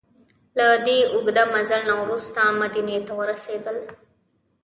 [0.57, 3.77] له دې اوږده مزل نه وروسته مدینې ته ورسېدل.